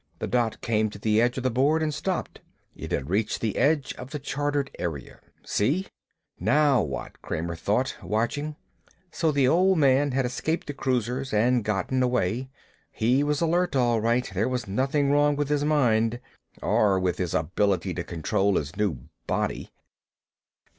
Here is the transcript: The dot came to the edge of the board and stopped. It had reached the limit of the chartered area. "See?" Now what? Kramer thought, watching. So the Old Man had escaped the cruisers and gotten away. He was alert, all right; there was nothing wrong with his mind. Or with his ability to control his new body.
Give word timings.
The 0.17 0.25
dot 0.25 0.61
came 0.61 0.89
to 0.89 0.97
the 0.97 1.21
edge 1.21 1.37
of 1.37 1.43
the 1.43 1.51
board 1.51 1.83
and 1.83 1.93
stopped. 1.93 2.41
It 2.75 2.91
had 2.91 3.11
reached 3.11 3.39
the 3.39 3.53
limit 3.53 3.93
of 3.99 4.09
the 4.09 4.17
chartered 4.17 4.71
area. 4.79 5.19
"See?" 5.45 5.85
Now 6.39 6.81
what? 6.81 7.21
Kramer 7.21 7.55
thought, 7.55 7.95
watching. 8.01 8.55
So 9.11 9.31
the 9.31 9.47
Old 9.47 9.77
Man 9.77 10.09
had 10.11 10.25
escaped 10.25 10.65
the 10.65 10.73
cruisers 10.73 11.31
and 11.35 11.63
gotten 11.63 12.01
away. 12.01 12.49
He 12.91 13.23
was 13.23 13.41
alert, 13.41 13.75
all 13.75 14.01
right; 14.01 14.27
there 14.33 14.49
was 14.49 14.67
nothing 14.67 15.11
wrong 15.11 15.35
with 15.35 15.49
his 15.49 15.63
mind. 15.63 16.19
Or 16.63 16.99
with 16.99 17.19
his 17.19 17.35
ability 17.35 17.93
to 17.93 18.03
control 18.03 18.55
his 18.55 18.75
new 18.75 19.01
body. 19.27 19.69